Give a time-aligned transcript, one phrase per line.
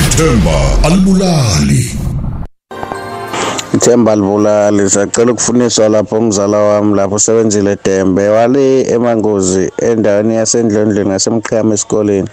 [0.00, 1.82] ithemba alibulali.
[3.74, 8.28] Ithemba libulali sacela ukufuniswa lapho umzala wami lapho usebenzile Dembe.
[8.28, 12.28] Wale emangozi endaweni yasendlondlweni ngasemqhama esikoleni.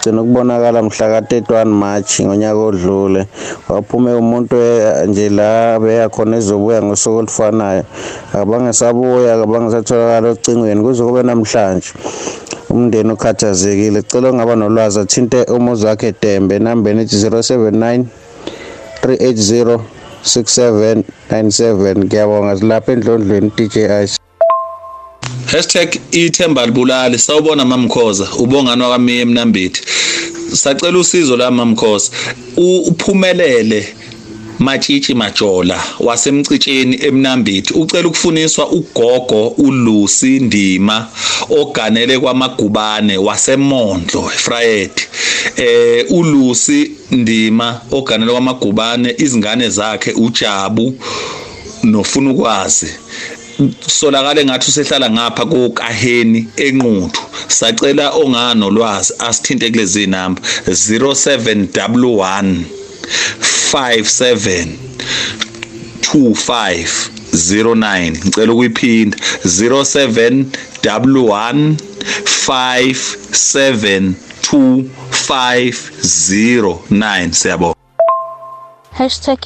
[0.00, 3.26] Gcina ukubonakala mhla ka-31 March ngonyaka odlule.
[3.68, 4.56] Waphume umuntu
[5.06, 7.84] nje la beya khona ezobuya ngosuku olufanayo.
[8.32, 10.82] Abangesabuya abangesatholakala ocingweni.
[10.82, 11.92] Kuze kube namhlanje.
[12.70, 18.04] Umndeni ukhathazekile cela ungaba nolwazi athinte umuzi wakhe Dembe enambeni ethi 079
[19.02, 19.78] 380
[20.24, 24.18] 6797 ngiyabonga silapha endlondlweni DJ Ice.
[26.12, 29.82] #ithemba libulali sawubona mamkhoza ubongani wakami emnambithi.
[30.52, 32.10] Sacela usizo la mamkhoza
[32.56, 33.88] uphumelele
[34.58, 41.06] Matshitshi Majola wasemcitsheni emnambithi ucela ukufuniswa ugogo uLucy Ndima
[41.50, 44.90] oganele kwamagubane wasemondlo Friday
[45.56, 50.94] eh uLucy Ndima oganele kwamagubane izingane zakhe uJabu
[51.82, 52.86] nofuna ukwazi.
[53.86, 57.22] Solakale ngathi usehlala ngapha kokaheni enquthu.
[57.48, 62.54] Sacela onganolwazi asithinte kulezi namba 0711
[63.72, 64.68] 57
[66.00, 69.16] 2509 ngicela ukuyiphinda.
[69.44, 71.76] 0711
[72.48, 77.74] 57 2509 siyabonga.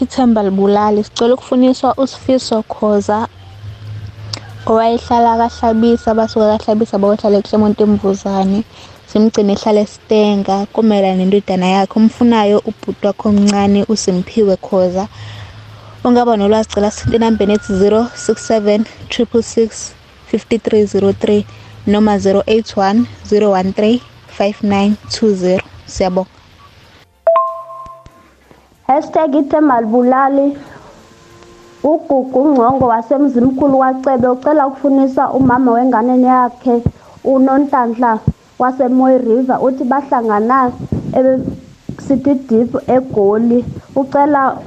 [0.01, 1.05] #ithemba libulali.
[1.05, 3.29] Sicela ukufuniswa usifiso khoza.
[4.67, 8.65] Owayehlala kahlabisa basuka kahlabisa bayohlala eClermont emvuzane.
[9.11, 15.09] Simgcine ehlala esitenga kumela nendodana yakhe umfunayo ubhuti wakhe omncane uSimphiwe Khoza.
[16.05, 19.95] Ungaba nolwazi cela sithinte enambeni ethi 067 666
[20.33, 21.45] 5303
[21.87, 24.01] noma 081 013
[24.39, 26.31] 5920 siyabonga.
[28.87, 30.57] Hashtag ithembalibulali
[31.85, 36.83] ugugu ungcongo wasemzimkhulu wacebe ucela ukufunisa umama wenganeni yakhe
[37.25, 38.19] uNonhlanhla
[38.59, 40.73] waseMoy River uthi bahlangana
[42.07, 43.65] City Deep eGoli.
[43.97, 44.59] Ucela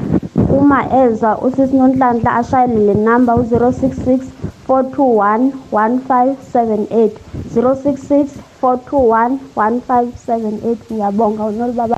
[0.57, 4.19] uma eza usisi Nonhlanhla ashayele le number u066
[4.67, 7.11] 421 1578
[7.55, 8.27] 066
[8.61, 11.94] 421 1578 ngiyabonga unolibaba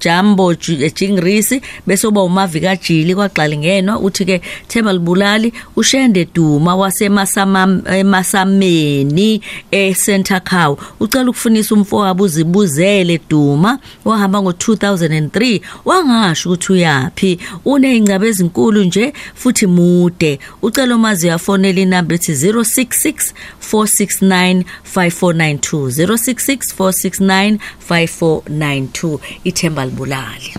[0.00, 9.42] Jambo Jingrisi bese uba umavika jili kwagxali ngeno uthi ke Themba libulali ushende Duma wasemasameni
[9.70, 10.78] eCenter Cow.
[11.00, 19.66] Ucela ukufunisa umfo wabo uzibuzele Duma wahamba ngo2003 wangasho ukuthi uyapi unezingcabe ezinkulu nje futhi
[19.66, 20.38] mude.
[20.62, 23.32] Ucela umazi yafonela inamba ethi 066
[23.72, 24.64] 469
[24.96, 27.58] 5492 066 469
[27.90, 30.54] 5492 ithemba libulali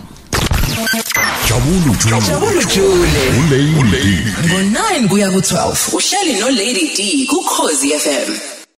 [1.48, 3.22] Jabulu Jule Jabulu Jule
[3.80, 4.18] uLady
[4.48, 8.55] ngo9 kuya ku12 uhleli no Lady D ku Khosi FM